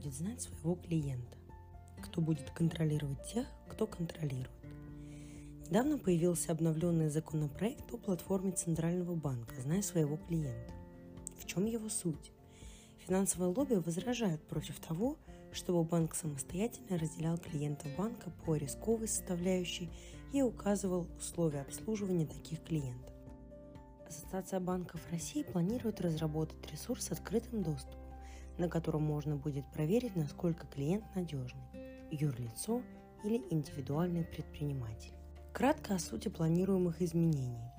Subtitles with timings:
[0.00, 1.36] будет знать своего клиента?
[2.02, 4.50] Кто будет контролировать тех, кто контролирует?
[5.68, 10.72] Недавно появился обновленный законопроект о платформе Центрального банка «Знай своего клиента».
[11.38, 12.32] В чем его суть?
[13.06, 15.16] Финансовое лобби возражает против того,
[15.52, 19.90] чтобы банк самостоятельно разделял клиентов банка по рисковой составляющей
[20.32, 23.12] и указывал условия обслуживания таких клиентов.
[24.08, 27.99] Ассоциация банков России планирует разработать ресурс с открытым доступом,
[28.58, 31.62] на котором можно будет проверить, насколько клиент надежный–
[32.10, 32.82] юрлицо
[33.24, 35.12] или индивидуальный предприниматель.
[35.52, 37.70] Кратко о сути планируемых изменений.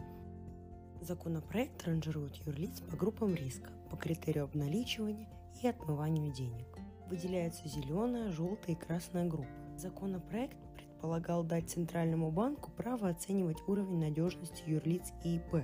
[1.01, 5.27] Законопроект ранжирует юрлиц по группам риска, по критерию обналичивания
[5.61, 6.67] и отмыванию денег.
[7.09, 9.49] Выделяется зеленая, желтая и красная группа.
[9.77, 15.63] Законопроект предполагал дать Центральному банку право оценивать уровень надежности юрлиц и ИП,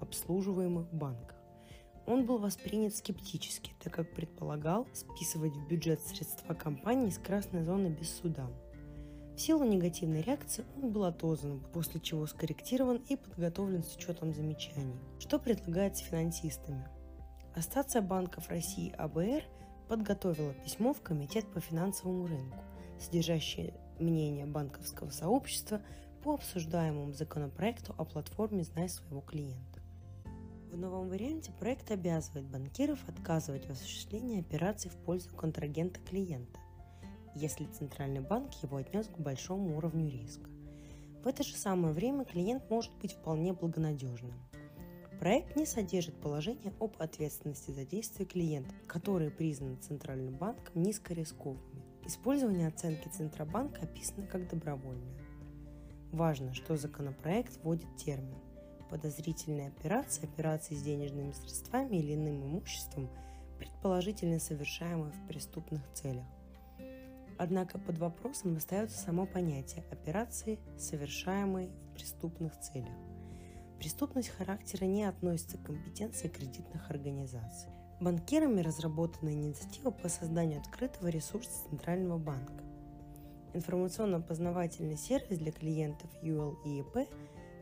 [0.00, 1.41] обслуживаемых в банках.
[2.06, 7.88] Он был воспринят скептически, так как предполагал списывать в бюджет средства компании из красной зоны
[7.88, 8.48] без суда.
[9.36, 14.98] В силу негативной реакции он был отозван, после чего скорректирован и подготовлен с учетом замечаний.
[15.18, 16.86] Что предлагается финансистами?
[17.54, 19.44] Ассоциация банков России АБР
[19.88, 22.58] подготовила письмо в Комитет по финансовому рынку,
[22.98, 25.80] содержащее мнение банковского сообщества
[26.22, 29.71] по обсуждаемому законопроекту о платформе «Знай своего клиента».
[30.72, 36.58] В новом варианте проект обязывает банкиров отказывать в осуществлении операций в пользу контрагента клиента–
[37.34, 40.48] если Центральный банк его отнес к большому уровню риска.
[41.22, 44.34] В это же самое время клиент может быть вполне благонадежным.
[45.20, 51.84] Проект не содержит положения об ответственности за действия клиента, которые признаны Центральным банком низкорисковыми.
[52.04, 55.16] Использование оценки Центробанка описано как добровольное.
[56.10, 58.36] Важно, что законопроект вводит термин
[58.92, 63.08] подозрительные операции, операции с денежными средствами или иным имуществом,
[63.58, 66.26] предположительно совершаемые в преступных целях.
[67.38, 72.94] Однако под вопросом остается само понятие операции, совершаемой в преступных целях.
[73.78, 77.70] Преступность характера не относится к компетенции кредитных организаций.
[77.98, 82.62] Банкирами разработана инициатива по созданию открытого ресурса Центрального банка.
[83.54, 87.08] Информационно-познавательный сервис для клиентов UL и EP,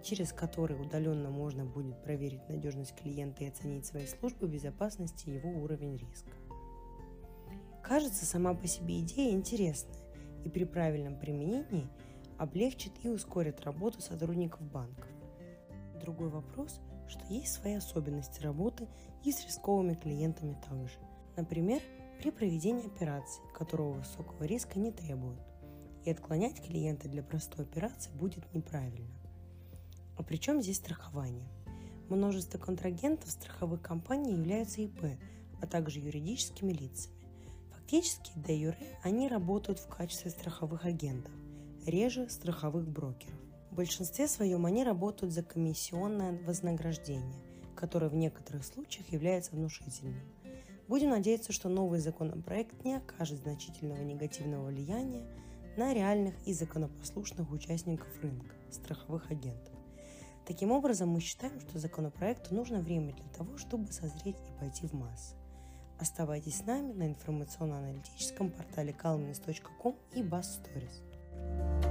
[0.03, 5.51] через который удаленно можно будет проверить надежность клиента и оценить свои службы безопасности и его
[5.51, 6.33] уровень риска.
[7.83, 10.01] Кажется, сама по себе идея интересная
[10.45, 11.89] и при правильном применении
[12.39, 15.09] облегчит и ускорит работу сотрудников банков.
[16.01, 18.89] Другой вопрос, что есть свои особенности работы
[19.25, 20.99] и с рисковыми клиентами также.
[21.37, 21.83] Например,
[22.19, 25.41] при проведении операций, которого высокого риска не требуют,
[26.05, 29.20] и отклонять клиента для простой операции будет неправильно.
[30.21, 31.49] А при чем здесь страхование?
[32.11, 35.19] Множество контрагентов страховых компаний являются ИП,
[35.63, 37.25] а также юридическими лицами.
[37.73, 41.33] Фактически, де юре, они работают в качестве страховых агентов,
[41.87, 43.41] реже страховых брокеров.
[43.71, 47.41] В большинстве своем они работают за комиссионное вознаграждение,
[47.75, 50.21] которое в некоторых случаях является внушительным.
[50.87, 55.25] Будем надеяться, что новый законопроект не окажет значительного негативного влияния
[55.79, 59.70] на реальных и законопослушных участников рынка, страховых агентов.
[60.47, 64.95] Таким образом, мы считаем, что законопроекту нужно время для того, чтобы созреть и пойти в
[64.95, 65.37] массы.
[65.99, 71.90] Оставайтесь с нами на информационно-аналитическом портале calmins.com и Bass Stories.